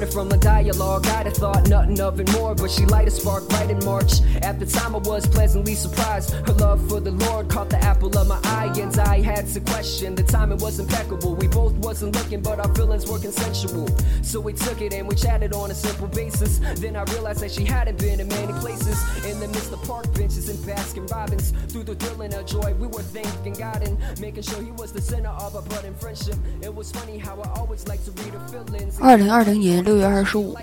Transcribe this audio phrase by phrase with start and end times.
[0.00, 1.06] started from a dialogue.
[1.06, 4.22] I'd have thought nothing of it more, but she light a spark right in March.
[4.42, 6.30] At the time, I was pleasantly surprised.
[6.30, 9.60] Her love for the Lord caught the apple of my eye, and I had to
[9.60, 10.14] question.
[10.14, 11.34] The timing was impeccable.
[11.34, 13.88] We both wasn't looking, but our feelings were consensual.
[14.22, 16.58] So we took it and we chatted on a simple basis.
[16.80, 18.96] Then I realized that she hadn't been in many places.
[19.26, 22.74] In the midst of park benches and Baskin Robbins, through the thrill and the joy,
[22.74, 26.36] we were thanking God and making sure He was the center of our budding friendship.
[26.62, 28.98] It was funny how I always like to read her feelings.
[29.00, 30.57] 二零二零年 六月二十五，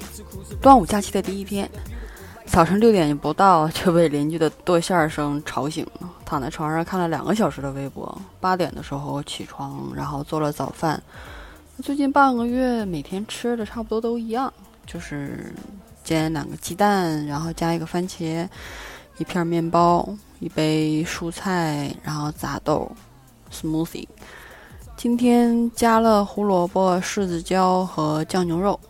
[0.58, 1.68] 端午假期的第一天，
[2.46, 8.18] 早晨六点不到就被邻居的剁馅儿声吵醒了，躺在床上看了两个小时的微博。
[8.40, 11.02] 八点的时候起床，然后做了早饭。
[11.82, 14.50] 最近半个月每天吃的差不多都一样，
[14.86, 15.54] 就是
[16.02, 18.48] 煎两个鸡蛋，然后加一个番茄，
[19.18, 20.08] 一片面包，
[20.40, 22.90] 一杯蔬菜，然后杂豆
[23.52, 24.08] ，smoothie。
[24.96, 28.80] 今天加了胡萝卜、柿子椒和酱牛肉，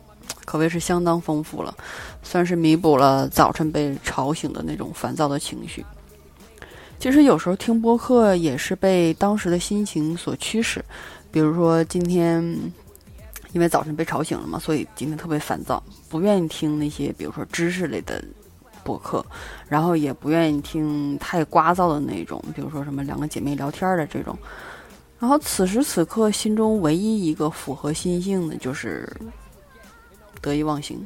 [0.45, 1.75] 可谓是相当丰富了，
[2.23, 5.85] 算是弥补了早晨被吵醒的那种烦躁的情绪。
[6.99, 10.85] 其实有时候听播客也是被当时的心情所驱使，
[11.31, 12.43] 比如说今天
[13.53, 18.23] 因为早晨被吵醒了嘛，所以今天特别烦躁，不愿意听那些比如说知识类的
[18.83, 19.25] 播客，
[19.69, 24.37] 然后也不愿意听太聒噪的那种，比如说什么两个姐妹聊天的这种。
[25.21, 29.09] 然后此时此刻，心中唯一一个符合心性的就是
[30.41, 31.05] 得意忘形。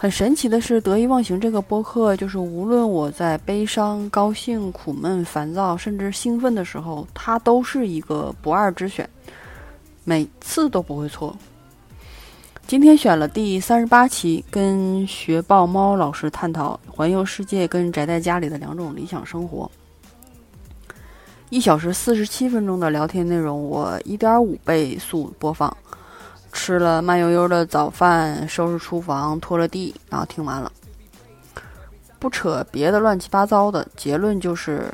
[0.00, 9.10] 很神奇的是，得意忘形这个播客，就是无论我在悲伤、高兴、苦闷、烦躁，甚至兴奋的时候，它都是一个不二之选，
[10.04, 11.36] 每次都不会错。
[12.64, 19.68] 今天选了第三十八期，跟学豹猫老师探讨环游世界跟宅在家里的两种理想生活。
[21.50, 25.76] 一小时四十七分钟的聊天内容，我一点五倍速播放。
[26.52, 30.70] 吃了慢悠悠的早饭，收拾厨房，拖了地，然后听完了。
[32.18, 34.92] 不扯别的乱七八糟的，结论就是，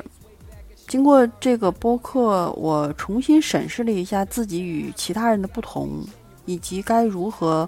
[0.87, 6.05] 经过这个播客，我重新审视了一下自己与其他人的不同，
[6.45, 7.67] 以及该如何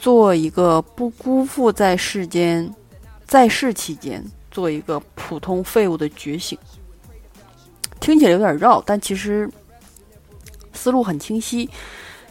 [0.00, 2.74] 做一个不辜负在世间、
[3.24, 6.58] 在世期间做一个普通废物的觉醒。
[8.00, 9.48] 听起来有点绕，但其实
[10.72, 11.70] 思路很清晰。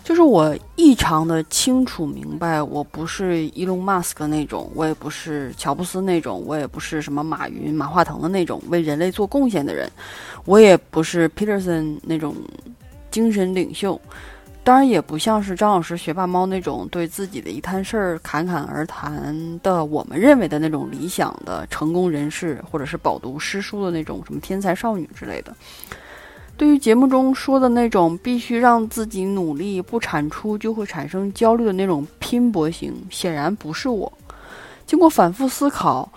[0.06, 9.92] 就是我异常的清楚明白，我不是伊隆马斯克那种，我也不是乔布斯那种，我也不是什么马云、马化腾的那种为人类做贡献的人，
[10.46, 12.36] 我也不是 Peterson 那种
[13.10, 14.00] 精神领袖。
[14.64, 25.56] 当然，也不像是张老师、学霸猫那种对自己的一摊事儿侃侃而谈的，我们认为的那种理想的成功人士，或者是饱读诗书的那种什么天才少女之类的。
[26.58, 34.12] 对于节目中说的那种必须让自己努力不产出就会产生焦虑的那种拼搏型，显然不是我。
[34.86, 36.12] 经过反复思考，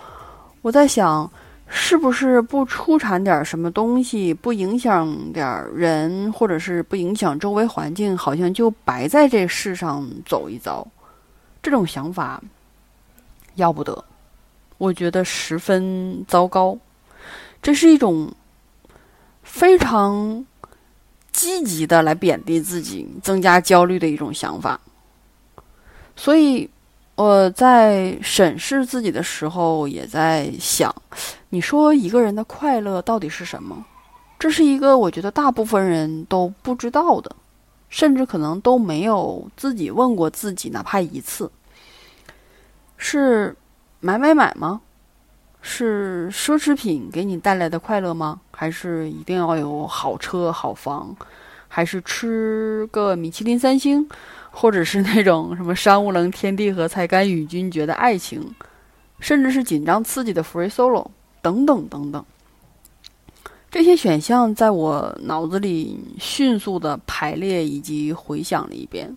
[0.61, 1.29] 我在想。
[1.71, 10.83] 是不是不出产点什么东西，不影响点人，或者是不影响周围环境，好像就白在这世上走一遭？
[11.61, 12.41] 这种想法
[13.53, 14.03] 要不得，
[14.79, 16.75] 我觉得十分糟糕。
[17.61, 18.27] 这是一种
[19.43, 20.45] 非常
[21.31, 24.79] 积极的来贬低自己、增加焦虑的一种想法，
[26.15, 26.69] 所以。
[27.15, 30.95] 我在审视自己的时候，也在想，
[31.49, 33.85] 你说一个人的快乐到底是什么？
[34.39, 37.35] 这是一个我觉得大部分人都不知道的，
[37.89, 41.51] 甚至可能都没有自己问过自己，哪怕一次。
[42.95, 43.53] 是
[43.99, 44.79] 买买买吗？
[45.61, 48.39] 是奢侈品给你带来的快乐吗？
[48.51, 51.15] 还是一定要有好车好房？
[51.67, 54.07] 还是吃个米其林三星？
[54.51, 58.55] 或者是那种什么山无棱天地合，才敢与君绝的爱情，
[59.19, 61.05] 甚至是紧张刺激的 free solo
[61.41, 62.25] 等等等等，
[63.69, 69.15] 这些选项在我脑子里迅速的排列以及回想了一遍。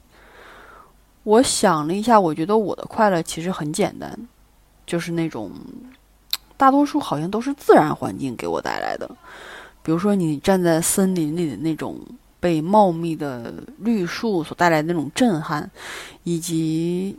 [1.23, 4.29] 我想了一下，我觉得我的快乐其实很简单，
[4.85, 5.50] 就是那种
[6.62, 9.11] 大多数好像都是自然环境给我带来的，
[9.82, 11.99] 比如说你站在森林里的那种。
[12.43, 15.70] 被茂密的绿树所带来的那种震撼，
[16.25, 17.17] 以及，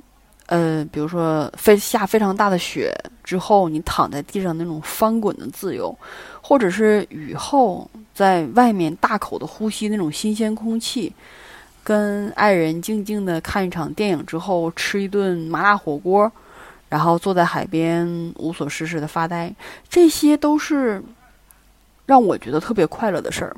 [0.47, 2.93] 呃，比如说非下非常大的雪
[3.23, 5.97] 之后，你躺在地上那种翻滚的自由，
[6.41, 11.13] 或者是雨后在外面大口的呼吸那种新鲜空气，
[11.85, 16.29] 跟爱人静静的看一场电影之后吃一顿麻辣火锅，
[16.93, 18.07] 然后坐在海边
[18.37, 19.51] 无所事事的发呆，
[19.89, 21.03] 这些都是
[22.05, 23.57] 让我觉得特别快乐的事儿。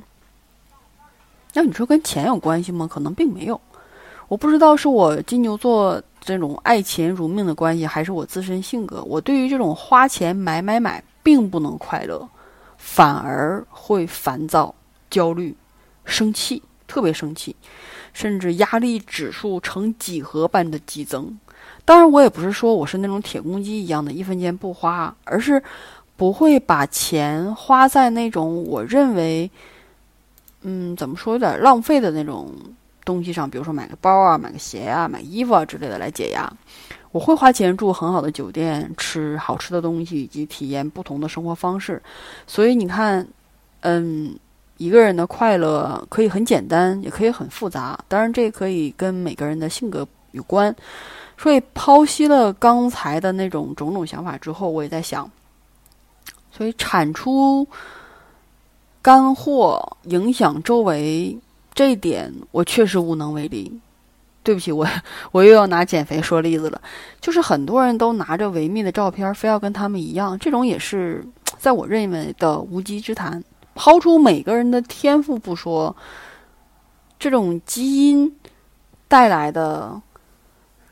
[1.52, 2.88] 那你说跟钱有关系吗？
[2.90, 3.60] 可能并没有。
[4.30, 9.04] 我不知道是我金牛座这种爱钱如命的关系，还是我自身性格。
[9.04, 12.26] 我对于这种花钱买买买，并不能快乐，
[12.78, 14.74] 反而会烦躁、
[15.10, 15.54] 焦虑、
[16.06, 17.54] 生气，特别生气，
[18.14, 21.38] 甚至压力指数呈几何般的激增。
[21.86, 25.62] 当然，我也不是说我是那种铁公鸡一样的一分钱不花，而是
[26.18, 29.50] 不会把钱花在那种我认为，
[30.64, 32.52] 嗯，怎么说有点浪费的那种。
[33.06, 36.52] 东西上，比如说买个包啊，买个鞋啊，买衣服啊之类的来解压。
[37.12, 42.02] 我会花钱住很好的酒店，吃好吃的东西，以及体验不同的生活方式。
[42.48, 43.28] 所以你看，
[43.82, 44.36] 嗯，
[44.78, 47.96] 一个人的快乐可以很简单，也可以很复杂。
[48.08, 50.76] 当然，这可以跟每个人的性格有关。
[51.38, 55.30] 所以剖析了刚才的那种种种想法之后，我也在想，
[56.52, 57.68] 所以产出
[59.02, 61.38] 干货影响周围。
[61.74, 63.70] 这一点我确实无能为力，
[64.44, 64.88] 对不起，我
[65.34, 66.82] 我又要拿减肥说例子了。
[67.20, 71.22] 就是很多人都拿着维密的照片，非要跟他们一样，这种也是
[71.58, 73.44] 在我认为的无稽之谈。
[73.74, 75.94] 抛出每个人的天赋不说，
[77.20, 78.34] 这种基因
[79.10, 80.02] 带来的，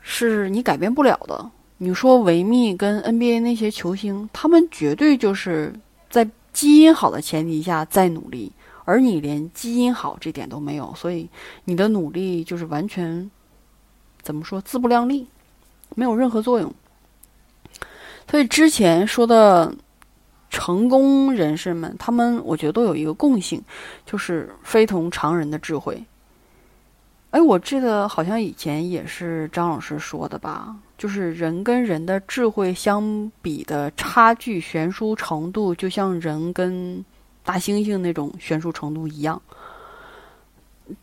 [0.06, 1.50] 是你改变不了的。
[1.78, 5.74] 你说维密跟 NBA 那些球星，他们绝对就是
[6.08, 8.52] 在基因好的前提下在努力。
[8.84, 11.26] 而你连基因好这点都没有，所以
[11.64, 13.30] 你的努力就是完全
[14.20, 15.26] 怎么说自不量力，
[15.96, 16.70] 没有任何作用。
[18.30, 19.74] 所以之前说的
[20.50, 23.62] 成功人士们，他们我觉得都有一个共性，
[24.04, 26.04] 就是非同常人的智慧。
[27.34, 37.04] 哎，我记得好像以前也是张老师说的吧，就是人跟人的智慧相比的差距悬殊程度，就像人跟。
[37.46, 39.38] 大猩猩那种悬殊程度一样，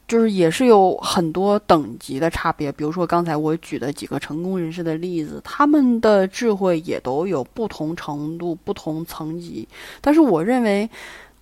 [0.08, 2.72] 就是也是有很多等级的差别。
[2.72, 9.68] 比如说刚才我举的几个成功人士的例子，他们的智慧也都有不同程度、不同层级。
[10.02, 10.90] 但是我认为，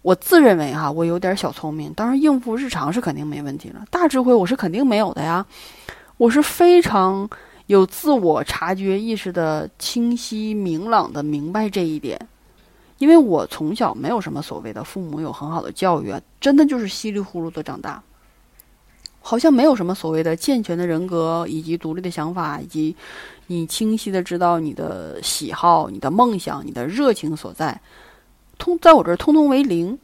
[0.09, 3.85] 我自认为哈，我有点小聪明，当然应付日常是肯定没问题了。
[3.91, 5.45] 大智慧我是肯定没有的呀，
[6.17, 7.29] 我是非常
[7.67, 12.19] 有自我察觉意识的，清晰明朗的明白这一点。
[12.97, 18.01] 因为我从小没有什么所谓的父母有很好的教育啊，真的就是稀里糊涂的长大，
[19.21, 22.95] 好像没有什么所谓的健全的人格以及独立的想法，以及
[23.45, 27.79] 你清晰的知道你的喜好、你的梦想、你的热情所在，
[28.59, 29.97] 通在我这儿通通为零。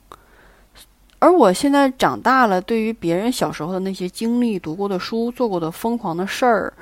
[1.19, 6.73] 而我现在长大了，对于别人小时候的那些经历、读过的书、做过的疯狂的事儿，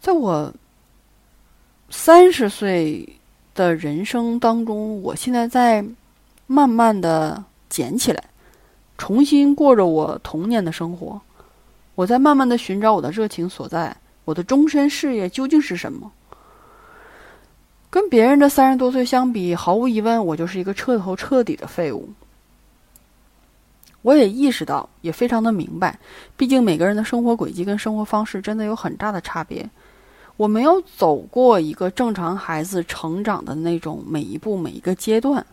[0.00, 0.54] 在我
[1.90, 3.08] 三十岁。
[3.56, 5.82] 的人生当中，我现在在
[6.46, 8.22] 慢慢的捡起来，
[8.98, 11.18] 重新过着我童年的生活。
[11.94, 13.96] 我在慢慢的寻找我的热情所在，
[14.26, 16.12] 我的终身事业究竟是什么？
[17.88, 22.08] 跟别人的三十多岁相比，毫无疑问，我就是一个彻头彻底的废物。
[24.02, 25.98] 我也意识到，也非常的明白，
[26.36, 29.68] 毕竟每个人的生活轨迹跟生活方式真的有很大的差别。
[30.36, 35.44] 我没有走过一个正常孩子成长的那种每一步每一个阶段，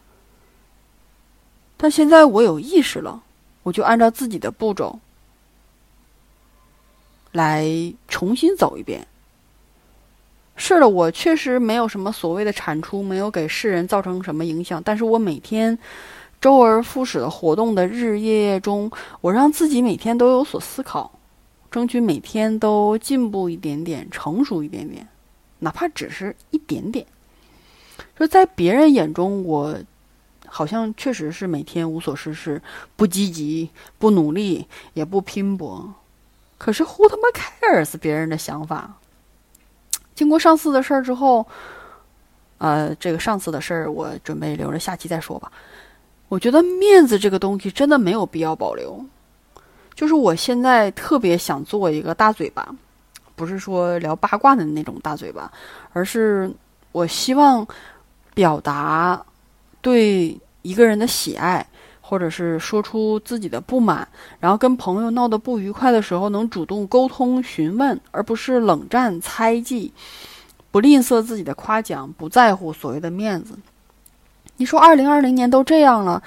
[1.78, 3.24] 但现在我有意识了，
[3.64, 5.00] 我就按照自己的步骤
[7.32, 7.66] 来
[8.08, 9.08] 重新走一遍。
[10.56, 15.78] 是的，我确实没有什么所谓的产出，没有给世人造成什么影响，但是我每天
[16.40, 18.90] 周而复始的活动的日夜夜中，
[19.22, 21.12] 我让自己每天都有所思考。
[21.72, 25.08] 争取每天都进步一点点，成熟一点点，
[25.58, 27.04] 哪怕只是一点点。
[28.16, 29.76] 说在别人眼中，我
[30.46, 32.62] 好像确实是每天无所事事，
[32.96, 35.92] 不积极，不努力，也不拼搏。
[36.60, 38.96] 可是 who 他妈 cares 别人的想法？
[40.16, 41.46] 经过上次的事儿之后，
[42.58, 45.52] 呃，这个上次的事儿我准备留着下期再说吧。
[46.30, 49.04] 我觉得面子这个东西真的没有必要保留。
[49.96, 52.68] 就是我现在特别想做一个大嘴巴，
[53.36, 55.52] 不是说聊八卦的那种大嘴巴，
[55.92, 56.52] 而是
[56.92, 57.66] 我希望
[58.34, 59.24] 表达
[59.82, 61.64] 对一个人的喜爱，
[62.14, 64.08] 或者是说出自己的不满，
[64.40, 69.92] 然后跟朋友闹得不愉快的时候，能主动沟通询问，而不是冷战猜忌，
[70.70, 73.58] 不吝啬自己的夸奖，不在乎所谓的面子。
[74.58, 76.22] 你说二零二零年都这样了。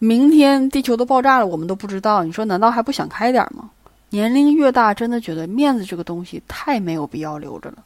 [0.00, 2.24] 明天地球都爆炸了，我们都不知道。
[2.24, 3.70] 你说难道还不想开点吗？
[4.08, 7.76] 年龄越大，真的觉得面子这个东西太没有必要留着了。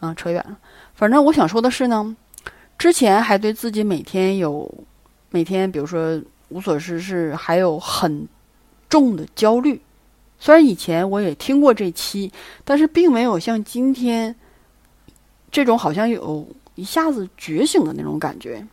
[0.00, 0.56] 嗯，扯远了。
[0.94, 2.16] 反正我想说的是呢，
[2.78, 4.72] 之前还对自己每天有
[5.30, 8.26] 每天，比如说无所事事，还有很
[8.88, 9.80] 重的焦虑。
[10.38, 12.32] 虽然以前我也听过这期，
[12.64, 14.34] 但是并没有像今天
[15.50, 18.66] 这种好像有一下子觉醒的那种感觉。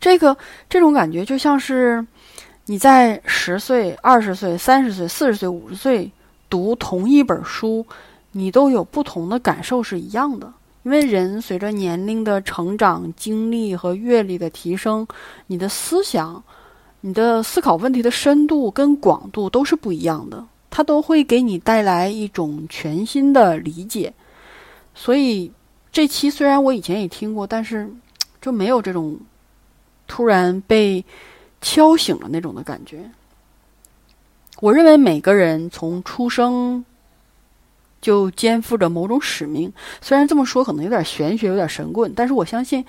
[0.00, 0.36] 这个
[0.68, 2.06] 这种感觉就像是
[2.66, 6.10] 你在十岁、二十岁、三十岁、四十岁、五十岁
[6.50, 7.86] 读同一本书，
[8.32, 10.52] 你都有不同的感受是一样的。
[10.86, 15.04] 因为人随着年龄的成长、经历和阅历的提升，
[15.48, 16.40] 你的思想。
[17.00, 24.12] 你的思考问题的深度跟广度都是不一样的，它都会给你带来一种全新的理解。
[24.94, 25.50] 所以
[25.90, 27.92] 这期虽然我以前也听过，但是
[28.40, 29.18] 就没有这种
[30.06, 31.04] 突然被
[31.60, 33.10] 敲醒了那种的感觉。
[34.60, 36.84] 我认为每个人从出生
[38.00, 42.84] 就肩负着某种使命，虽然这么说可能有点玄学、有点神棍，但是我相信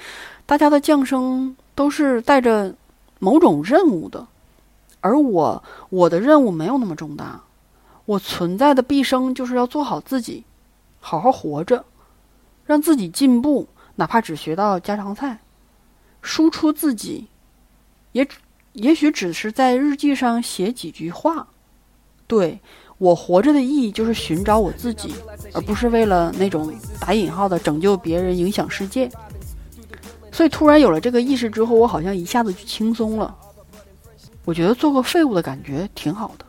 [0.45, 2.75] 大家的降生都是带着。
[3.19, 4.27] 某种任务的，
[5.01, 7.41] 而我我的任务没有那么重大，
[8.05, 10.43] 我存在的毕生就是要做好自己，
[10.99, 11.83] 好好活着，
[12.63, 15.39] 让自己进步，哪怕只学到家常菜，
[16.21, 17.25] 输出自己，
[18.11, 18.27] 也
[18.73, 21.47] 也许只是在日记上写几句话。
[22.27, 22.59] 对
[22.97, 25.13] 我活着的意义就是寻找我自己，
[25.53, 29.09] 而不是为了那种打引号的拯救别人、影响世界。
[30.31, 33.35] 所以突然有了这个意识之后，我好像一下子就轻松了。
[34.45, 36.45] 我觉得做个废物的感觉挺好的。